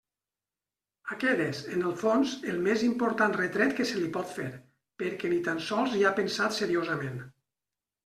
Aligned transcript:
Aquest 1.15 1.43
és, 1.47 1.59
en 1.75 1.83
el 1.89 1.93
fons, 1.99 2.33
el 2.53 2.57
més 2.69 2.87
important 2.89 3.37
retret 3.43 3.77
que 3.83 3.89
se 3.93 4.01
li 4.03 4.11
pot 4.19 4.35
fer, 4.41 4.49
perquè 5.05 5.35
ni 5.37 5.41
tan 5.53 5.65
sols 5.71 5.97
hi 6.01 6.05
ha 6.11 6.19
pensat 6.25 6.61
seriosament. 6.61 7.27